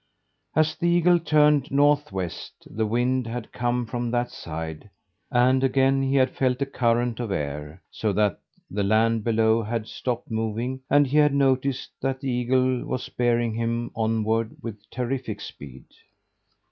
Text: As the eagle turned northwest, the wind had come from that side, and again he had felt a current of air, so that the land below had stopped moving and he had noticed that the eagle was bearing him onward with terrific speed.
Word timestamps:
As 0.55 0.73
the 0.75 0.87
eagle 0.87 1.19
turned 1.19 1.69
northwest, 1.69 2.65
the 2.67 2.87
wind 2.87 3.27
had 3.27 3.51
come 3.51 3.85
from 3.85 4.09
that 4.09 4.31
side, 4.31 4.89
and 5.29 5.63
again 5.63 6.01
he 6.01 6.15
had 6.15 6.31
felt 6.31 6.59
a 6.63 6.65
current 6.65 7.19
of 7.19 7.29
air, 7.31 7.83
so 7.91 8.11
that 8.13 8.39
the 8.71 8.81
land 8.81 9.23
below 9.23 9.61
had 9.61 9.87
stopped 9.87 10.31
moving 10.31 10.81
and 10.89 11.05
he 11.05 11.17
had 11.17 11.35
noticed 11.35 11.91
that 12.01 12.19
the 12.19 12.31
eagle 12.31 12.83
was 12.83 13.09
bearing 13.09 13.53
him 13.53 13.91
onward 13.95 14.55
with 14.59 14.89
terrific 14.89 15.39
speed. 15.39 15.85